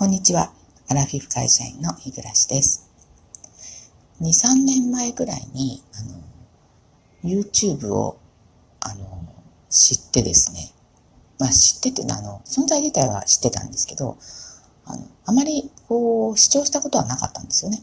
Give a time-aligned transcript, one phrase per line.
[0.00, 0.50] こんにちは。
[0.88, 2.88] アラフィフ会社員の日暮です。
[4.22, 8.18] 2、3年前ぐらいに、あの、YouTube を、
[8.80, 9.28] あの、
[9.68, 10.72] 知ってですね。
[11.38, 14.16] まあ知ってて、あの、存在自体は知ってたんですけど、
[14.86, 17.82] あの、あまり、こう、視聴したことはなかったんですよね。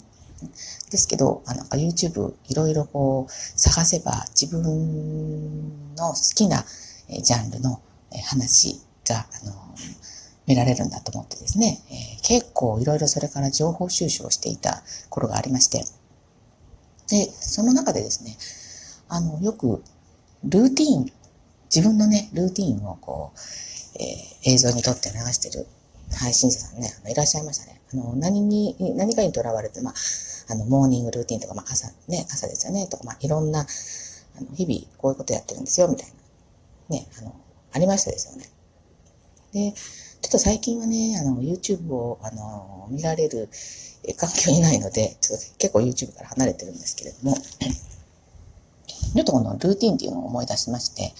[0.89, 6.65] ですけど、あの、YouTube いろいろこう、探せば自分の好きな
[7.21, 7.79] ジャンルの
[8.25, 9.53] 話が、あの、
[10.47, 15.83] 見られるんだと思ってですね、えー、結構いろいろそれから情報収集をしていた頃がありまして、
[17.09, 18.37] で、その中でですね、
[19.09, 19.83] あの、よく
[20.43, 21.11] ルーティーン、
[21.73, 23.39] 自分のね、ルーティーンをこう、
[23.99, 25.67] えー、映像に撮って流してる
[26.15, 27.81] 配信者さんね、あのいらっしゃいましたね。
[27.93, 29.93] あの、何に、何かにとらわれて、まあ、
[30.49, 36.07] あの、モーニングルーティンとか、まあ、朝ね、朝ですよね、とか、まあ、いろんな、あの、日々こういうことやってるんですよ、みたい
[36.89, 36.97] な。
[36.97, 37.35] ね、あの、
[37.73, 38.49] ありましたですよね。
[39.53, 39.73] で、
[40.21, 43.49] ちょっと最近はね、あの、YouTube を、あの、見られる
[44.17, 47.35] 環境にないので、ちょっと結構 YouTube から離れてるんですけれども、
[49.15, 51.13] ちょっとこのルーティンっていうのを思い出しまして、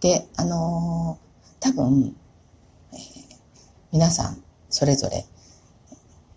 [0.00, 1.18] で、あの
[1.60, 2.14] 多分、
[2.92, 2.98] えー、
[3.92, 5.24] 皆さんそれぞれ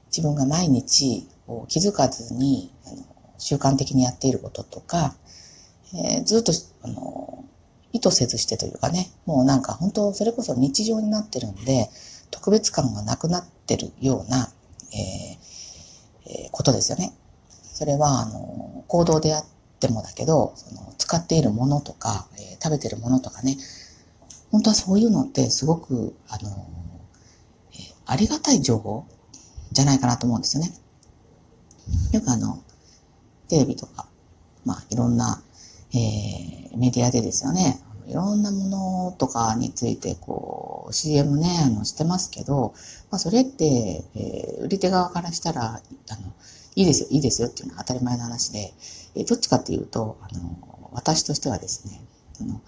[0.07, 1.27] 自分が毎日
[1.67, 3.05] 気づかずにあの
[3.37, 5.15] 習慣的にやっていることとか、
[5.93, 7.43] えー、ずっとあの
[7.93, 11.89] 意図せずしてというかね、もうなんか本当それこそ日常になってるんで、
[12.31, 14.51] 特別感がなくなってるような、
[14.91, 17.13] えーえー、ことですよね。
[17.73, 19.45] それは、あの、行動であっ
[19.79, 23.57] てもだけど、その使っているものとか、えー、食べてるものとかね、
[24.51, 26.67] 本当はそういうのってすごく、あの、
[27.73, 29.05] えー、ありがたい情報
[29.71, 30.73] じゃないかなと思うんですよね。
[32.11, 32.61] よくあの、
[33.47, 34.07] テレビとか、
[34.65, 35.41] まあいろんな
[35.93, 38.67] えー、メディアでですよね、いろんなも
[39.09, 42.73] のとかについてこう CM ね、あのしてますけど、
[43.11, 46.33] まあそれって、えー、売り手側からしたら、あの、
[46.75, 48.73] いいですよ、いいですよっていうのは当たり前の話で、
[49.15, 52.01] えー、どっちかっていうと、あの、私としてはですね、
[52.39, 52.61] あの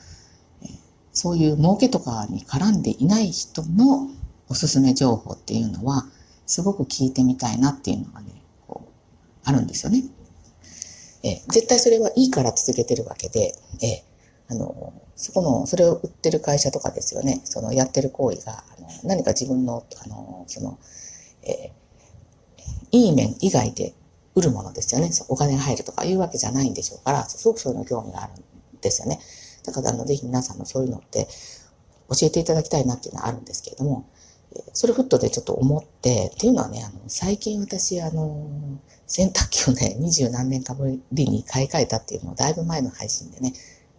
[0.63, 0.69] えー、
[1.13, 4.09] そういう儲けとかに絡んでいない人の
[4.49, 6.05] おすすめ情報っていうのは、
[6.45, 8.89] すごく聞いてみたいなっていうのがね、こう、
[9.45, 10.03] あるんですよね。
[11.23, 14.03] え絶対それはいいから続けてるわけで、え
[14.49, 20.79] あの、そこの、それを売ってる会社とかですよね、そのやってる行為が、あの何か自分の、あの、その、
[21.43, 23.93] えー、いい面以外で
[24.33, 25.11] 売るものですよね。
[25.27, 29.19] お金が入るとかいうわけじゃないんでしょうから、すごくそういうの興味があるんですよね。
[29.63, 31.27] だから、あの、ぜひ皆さんのそういうのって
[32.09, 34.05] 教えていただきたいなっていうのはあるんですけれども、
[34.73, 38.49] それフットでちょっと思って、っていうのはね、あの、最近私、あの、
[39.07, 43.53] 洗濯機をね、 二十何年かぶりに買い替えたっていうのをだいぶ前の配信でね、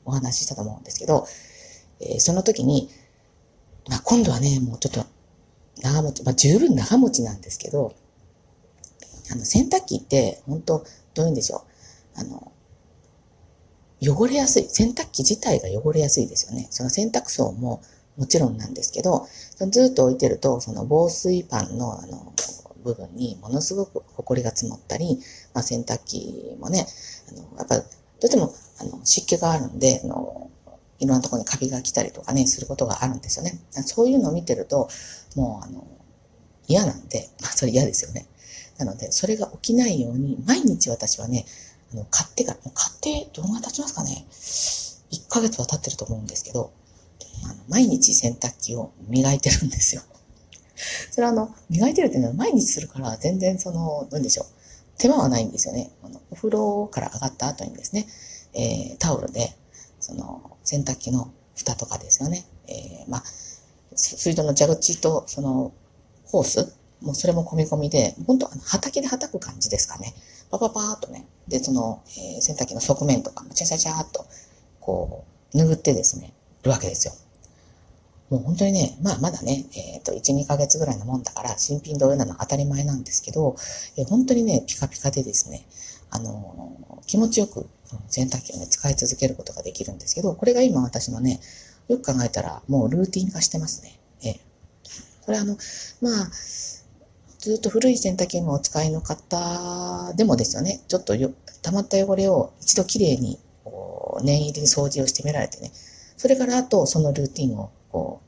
[0.05, 1.27] お話ししたと思うんですけど、
[2.01, 2.91] えー、その時に、
[3.89, 5.05] まあ、今度はね、もうちょっと
[5.83, 7.95] 長持ち、まあ、十分長持ちなんですけど、
[9.31, 10.85] あの、洗濯機って、本当
[11.15, 11.65] どういうんでしょ
[12.17, 12.21] う。
[12.21, 12.53] あの、
[14.03, 14.69] 汚れやすい。
[14.69, 16.67] 洗濯機自体が汚れやすいですよね。
[16.71, 17.83] その洗濯槽も、
[18.21, 19.27] もちろんなんですけど、
[19.71, 22.35] ずっと置いてると、その防水パンの、あの、
[22.85, 25.19] 部分にものすごく埃が積もったり、
[25.55, 26.87] まあ、洗濯機もね、
[27.31, 27.83] あの、やっぱ、ど
[28.23, 30.51] うしても、あの、湿気があるんで、あの、
[30.99, 33.59] いろんなところにカビが来たりとかね、することがあるんですよね。
[33.71, 34.91] そういうのを見てると、
[35.35, 35.87] もう、あの、
[36.69, 38.27] 嫌なんで、 まあ、それ嫌ですよね。
[38.77, 41.47] なので、それが起きないように、毎日私はね、
[41.95, 44.27] あの、買ってから、もう買ってどのぐらい経ちますかね
[45.11, 46.71] ?1 ヶ月は経ってると思うんですけど、
[47.45, 50.03] あの毎日洗濯機を磨いてるんですよ。
[51.11, 54.47] それはあの、磨いてるっていうのは毎日するから全然その、なんでしょう。
[54.99, 55.91] 手間はないんですよね。
[56.03, 58.07] あのお風呂から上がった後にですね、
[58.55, 59.57] えー、タオルで、
[60.01, 62.45] その、洗濯機の蓋とかですよね。
[62.67, 63.25] えー、まあ、
[63.95, 65.73] 水道の蛇口とその、
[66.25, 70.15] ホースもうそれも込み込みで、本当あの、畑で叩く感じですかね。
[70.51, 71.27] パパパーっとね。
[71.49, 74.27] で、その、えー、洗濯機の側面とかもチャチャチャーっと、
[74.81, 75.25] こ
[75.55, 77.15] う、拭ってですね、るわけですよ。
[78.31, 83.57] もう本当にね、まあまだね、えっ、ー、と、1、2ヶ月ぐらいのもんだから、新品同様なのは当たり前なんですけど、
[83.97, 85.67] え本当にね、ピカピカでですね、
[86.11, 87.67] あのー、気持ちよく
[88.09, 91.41] 洗濯機をね、使い続けることができるんですけど、これが今私のね、
[91.89, 93.99] よく考えたら、もうルーティン化してますね。
[94.23, 94.39] えー、
[95.27, 95.57] これあの、
[96.01, 96.31] まあ、
[97.41, 105.73] ずっと古い洗濯機のお使いの方でもですよね、ちょっとよ溜まった汚れを一度きれいに、こう、念入りに掃除をしてみられてね、
[106.17, 108.21] それからあと、そのルーティンをこ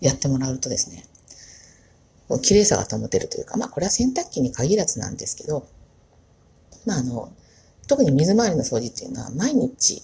[0.00, 1.04] う、やってもらうとですね、
[2.42, 5.68] 綺麗さが保てるというか、まあこれは洗濯機に限らずなんですけど、
[6.84, 7.32] まああの、
[7.86, 10.02] 特に水回りの掃除っていうのは毎日、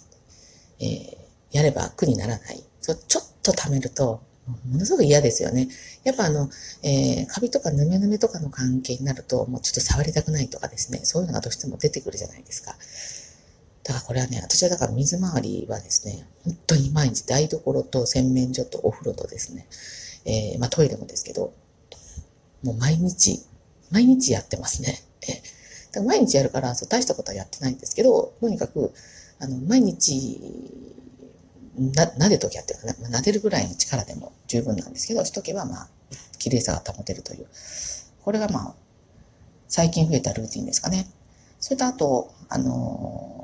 [0.80, 1.16] えー、
[1.52, 2.62] やれば苦にならない。
[2.80, 2.96] ちょっ
[3.42, 4.22] と貯めると、
[4.68, 5.68] ものすごく嫌ですよね。
[6.04, 6.50] やっぱあの、
[6.82, 12.74] えー、カビとかヌメヌメとかの関係になると、もうちょっと触りたくないとかですね、そういうのがどうしても出てくるじゃないですか。
[13.84, 19.66] だからこれはね、私はだから水回りはですね、本当に毎日台所と洗面所とお風呂とですね、
[20.24, 21.52] えー、まあトイレもですけど、
[22.62, 23.44] もう毎日、
[23.90, 25.02] 毎日やってますね。
[25.28, 25.32] え
[25.92, 28.92] だから毎日やるから、そう大したことはやってないんですけど、とにかく、
[29.40, 30.40] あの、毎日、
[31.76, 35.88] な、撫でときゃっていうかね、まあ、撫でるぐらいの力でも十分なんですけど、しとけば、まあ、
[36.38, 37.46] 綺麗さが保てるという。
[38.22, 38.74] これがまあ、
[39.68, 41.10] 最近増えたルーティンですかね。
[41.60, 43.41] それとあと、あのー、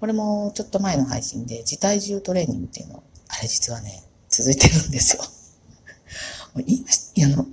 [0.00, 5.22] これもちょっと前の配信で、自体重トレーニングっていうの、あれ実はね、続いてるんですよ。
[6.66, 7.46] 言いまし、あの、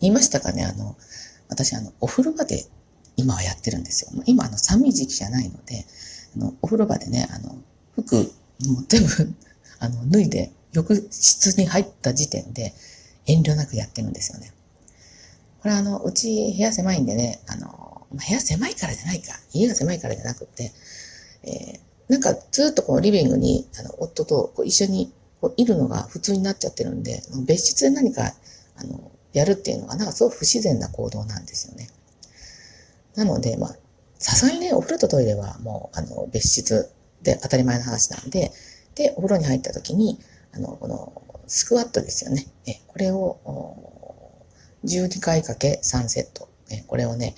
[0.00, 0.96] 言いましたかね、あの、
[1.48, 2.66] 私、あの、お風呂場で
[3.16, 4.22] 今はやってるんですよ。
[4.26, 5.86] 今、あの、寒い時期じゃないので、
[6.36, 7.56] あの、お風呂場でね、あの、
[7.94, 9.34] 服、もう全部、
[9.78, 12.74] あの、脱いで、浴室に入った時点で、
[13.26, 14.52] 遠慮なくやってるんですよね。
[15.62, 17.83] これあの、うち部屋狭いんでね、あの、
[18.16, 19.34] 部屋狭いからじゃないか。
[19.52, 20.72] 家が狭いからじゃなくて、
[21.42, 28.32] えー、なんかずっとこうリビングに、あの、夫とこう一緒にこういるのが普通になっちゃってるんで、別室で何か、
[28.76, 31.88] あの、やるっていうのが、なんかすごく不自然な行動なんですよね。
[33.14, 33.76] なので、まあ、
[34.18, 36.90] さすがにね、お風呂とトイレはもう、あの、別室
[37.22, 38.52] で当たり前の話なんで、
[38.94, 40.18] で、お風呂に入った時に、
[40.52, 42.46] あの、この、スクワットですよね。
[42.66, 43.38] え、これを、
[44.84, 46.48] 12回かけ3セット。
[46.70, 47.34] え、これをね、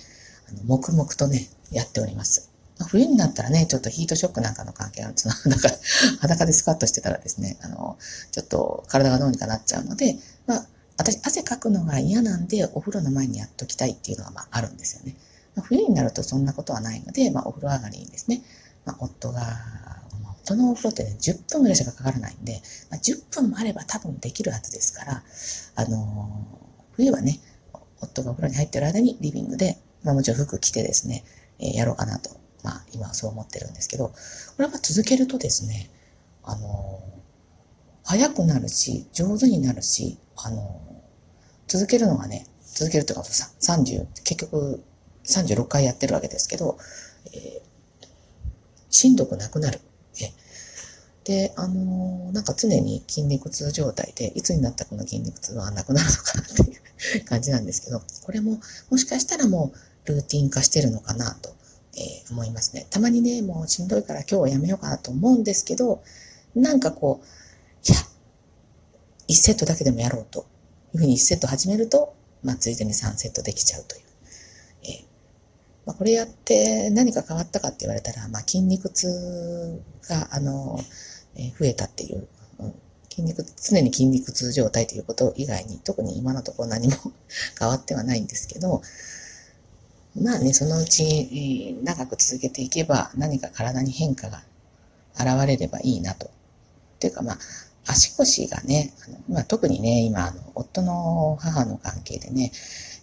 [0.49, 2.51] あの黙々とね、やっております。
[2.85, 5.75] 冬になったらね、ちょっとヒートショックなんかの関係が、その、だから、
[6.21, 7.97] 裸でスクワットしてたらですね、あの、
[8.31, 10.67] ちょっと体がどうにかなっちゃうので、まあ、
[10.97, 15.15] 私、汗かくのが嫌なんで、お風呂の前にやっときたいっていうのが、まあ、あるんですよね。
[15.55, 18.43] まあ、冬になるとそんなことはないので、まあ、お風呂上がりにですね、
[18.85, 19.41] まあ、夫が、
[20.23, 25.23] まあ、夫のお風呂ってね、10分ぐらいしかかからないんで、まあ、10分もあれば多分できるはずですから、
[25.75, 27.39] あのー、冬はね、
[28.01, 31.25] 夫がお風呂に入ってる間にリビングで、まあ、もちろん服着てですね、
[31.59, 32.29] え、やろうかなと、
[32.63, 34.13] まあ、今はそう思ってるんですけど、こ
[34.59, 35.89] れは続けるとですね、
[36.43, 37.03] あの、
[38.05, 40.81] 早くなるし、上手になるし、あの
[41.67, 44.81] 続けるのがね、続けるというか、30、結局
[45.25, 46.77] 36回やってるわけですけど、
[47.33, 48.07] えー、
[48.89, 49.81] しんどくなくなる。
[50.21, 50.31] え
[51.25, 59.77] で、あのー、なんか常に筋肉痛状態で、いつになったこの筋肉痛はなくなるのかなっていう感じなんですけど、これももしかしたらもう
[60.07, 61.55] ルーティン化してるのかなと、
[61.97, 62.87] え、思いますね。
[62.89, 66.03] たまにね、もうしんどいから今日はやめようかなと思うんですけど、
[66.55, 67.25] なんかこう、
[67.89, 67.99] いや、
[69.29, 70.45] 1セットだけでもやろうと
[70.93, 74.01] いうふうに1セット始めると、まあ、ついでに3セットできちゃうという。
[74.83, 75.03] えー、
[75.85, 80.79] まあ、これやって何か変わったかって言われたら、まあ、筋肉痛が、あの、
[81.35, 82.27] えー、増えたっていう、
[82.59, 82.73] うん、
[83.09, 86.95] 筋肉、常に筋肉痛状態ということ以外に、特に今のところ何も
[87.59, 88.81] 変わってはないんですけど、
[90.21, 94.41] まあね、そのうち長く続けていけば何か体に変化が
[95.15, 96.27] 現れればいいなと。
[96.27, 96.29] っ
[96.99, 97.37] ていうかまあ、
[97.85, 102.51] 足腰がね、あのまあ、特にね、今、あの、夫の母の関係でね、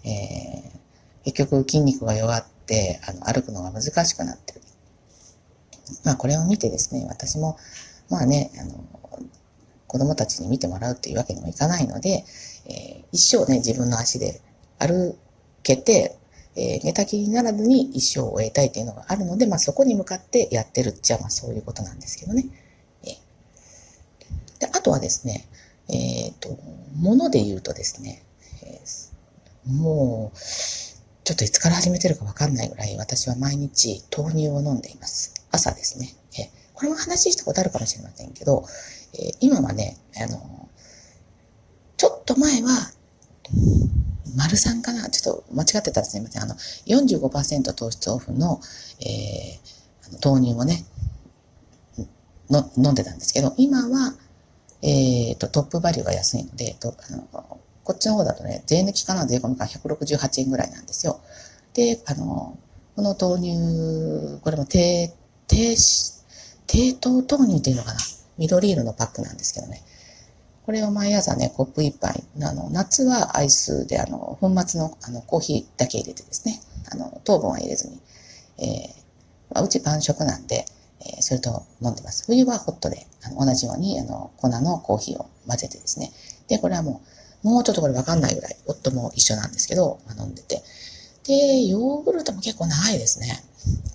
[0.05, 4.61] えー、結局筋肉が弱って、あの、歩くのが難しくなってる。
[6.05, 7.57] まあ、これを見てですね、私も、
[8.11, 8.85] まあね、あの、
[9.87, 12.25] 子供たちに見てもらうっていうわけにもいかないので、
[12.67, 14.41] えー、一生ね、自分の足で
[14.79, 15.17] 歩
[15.63, 16.19] けて、
[16.56, 22.46] えー、寝たきりにならずに一生を終えたいっていうのがあるので、まあそこに向かってやってるっちゃ、まあそういうことなんですけどね。
[23.05, 23.11] え
[24.61, 25.49] で、あとはですね、
[25.89, 26.56] えっ、ー、と、
[26.96, 28.23] もので言うとですね、
[28.63, 30.39] えー、もう、
[31.25, 35.34] ちょっといつから始めてるかわかんないぐらい私は毎日豆乳を飲んでいます。
[35.51, 36.15] 朝ですね。
[36.39, 38.65] え、これも話したことあるかもしれませんけど、
[39.15, 40.69] え、今はね、あの、
[41.96, 42.69] ちょっと前は、
[44.36, 45.08] 丸3かな？
[45.10, 46.43] ちょっと間違ってたらすみません。
[46.43, 48.60] あの、45%糖質オフの、
[49.01, 50.84] えー、豆乳をね、
[52.51, 54.15] の飲んでたんですけど、今は、
[54.82, 61.20] えっ、ー、と、トップバリューが安いので、とあのこっちの方だとね、税抜きかな税込みか168円ぐらいなんですよ。
[61.74, 62.58] で、あの、
[62.96, 65.13] この豆乳、これも低、
[65.48, 65.77] 低、
[66.67, 67.98] 低糖豆乳っていうのかな？
[68.36, 69.82] 緑色のパックなんですけどね。
[70.65, 76.59] これを毎朝ね、コップ一杯、あの、夏はアイスで、あの、粉末の、あの、コーヒーだけ入れてですね、
[76.91, 78.01] あの、糖分は入れずに、
[78.59, 80.65] えー、まあ、うち晩食なんで、
[81.01, 82.25] えー、それと飲んでます。
[82.27, 86.13] 冬はホットで、あの同じようにあの粉のコーヒーを混ぜてですね。
[86.49, 87.03] で、これはも
[87.44, 90.63] う、もうちょっとこれわかんないぐらい、夫も一緒なんですけど、まあ、飲んでて。
[91.25, 93.43] で、ヨーグルトも結構長いですね。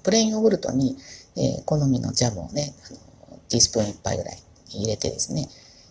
[0.04, 0.98] プレーンヨーグルトに、
[1.36, 4.38] えー、好みのジャムをね、あのティースプーン一杯ぐらい
[4.70, 5.48] 入れてですね。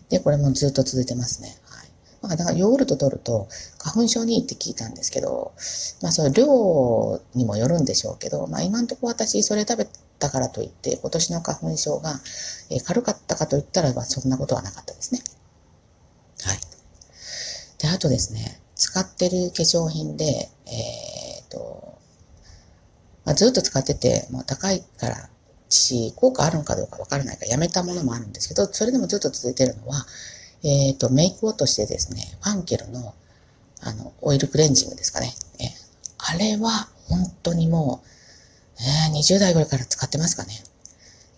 [0.09, 1.55] で、これもずっと続いてますね。
[1.65, 1.89] はい。
[2.21, 3.47] まあ、だからヨーグルト取ると
[3.77, 5.53] 花粉症にいいって聞いたんですけど、
[6.01, 9.87] まあそれ量にもよるんでしょうけど、まあ今んとこ私それ食べ
[10.19, 12.19] たからといって今年の花粉症が
[12.85, 15.21] 軽かったかといったらそんなことはなかったですね。
[16.43, 16.59] はい。
[17.79, 20.25] で、あとですね、使ってる化粧品で、
[20.65, 21.97] えっ、と、
[23.25, 25.29] まあ、ずっと使ってて、もう高いから
[25.69, 30.05] し、効果あるのかどうかわからないからやめたものもあるんですけど、それでもずっと続いてるのは、
[30.63, 33.13] えっ、ー、と、メイク落としてですね、ファンケルの、
[33.81, 35.33] あの、オイルクレンジングですかね。
[35.59, 35.65] え
[36.17, 38.07] あれは、本当にもう、
[38.81, 40.63] えー、20代ぐらいから使ってますかね。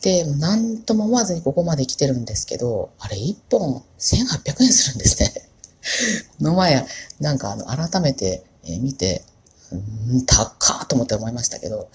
[0.02, 5.34] で、なんとも思わずにここまで来てるんですけど、あれ1本1800円するんですね。
[6.40, 6.86] この前、
[7.20, 9.24] なんかあの、改めて、見て、
[9.72, 11.90] うん、高っと思って思いましたけど、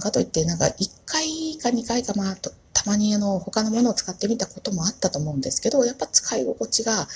[0.00, 0.70] かといって、なんか1
[1.06, 2.50] 回か2回かまあ、た
[2.86, 7.06] まにあの、他のものを使ってみたこともあったと思うんですけど、やっぱ使い心地が、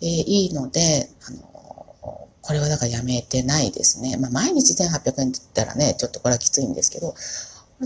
[0.00, 4.16] えー、いいので、あの、これはだからやめてないですね。
[4.16, 7.14] まあ、毎日1800円って言ったらね、ちょっとこれはきついんですけど、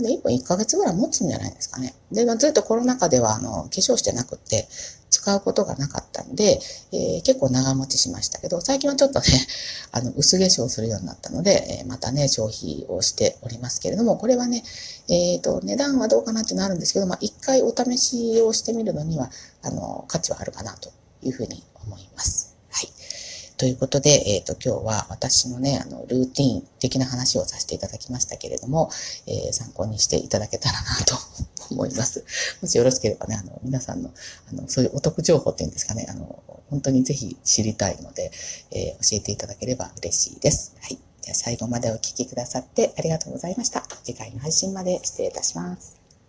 [0.01, 1.93] で1本1ヶ月ぐらい持つんじゃないですかね。
[2.11, 4.67] で、ずっとコロナ禍では、あの、化粧してなくて、
[5.13, 6.59] 使うことがなかったんで、
[6.91, 9.25] えー、結構長持ちしましたけど、最近はちょっとね、
[9.91, 14.63] あの、薄化粧するようになったので、えー、またね、消費をしておりますけれども、これはね、
[15.09, 19.29] えっ、ー、と、値段はどうかなってなるんですけど、まあ、一回お試しをしてみるのには、
[19.61, 22.52] あの、価値はあるかなというふうに思います。
[23.57, 28.89] ということで、えっ、ー、と、今日は私のね、あの、ルーティン的な話をさせていただきましたけれども、
[29.27, 31.17] えー、参考にしていただけたらなと
[31.71, 32.23] 思います。
[32.61, 34.11] もしよろしければね、あの、皆さんの、
[34.51, 38.31] あの、そういうお得情報っていうんですかね、あの、本当にぜひ知りたいので、
[38.71, 40.73] えー、教えていただければ嬉しいです。
[40.81, 40.97] はい。
[41.21, 43.81] じゃ最後までお聴きくださってありがとうございました。
[44.03, 46.02] 次回の配信まで失礼いたします。